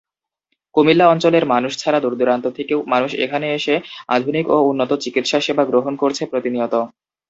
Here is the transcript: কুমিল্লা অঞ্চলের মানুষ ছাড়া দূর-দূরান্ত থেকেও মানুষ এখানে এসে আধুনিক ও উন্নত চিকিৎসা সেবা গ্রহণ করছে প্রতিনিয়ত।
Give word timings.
কুমিল্লা 0.75 1.05
অঞ্চলের 1.07 1.45
মানুষ 1.53 1.71
ছাড়া 1.77 1.99
দূর-দূরান্ত 2.01 2.45
থেকেও 2.57 2.79
মানুষ 2.93 3.11
এখানে 3.25 3.47
এসে 3.53 3.75
আধুনিক 4.09 4.45
ও 4.49 4.67
উন্নত 4.71 4.91
চিকিৎসা 5.03 5.37
সেবা 5.41 5.63
গ্রহণ 5.65 5.93
করছে 6.01 6.23
প্রতিনিয়ত। 6.31 6.73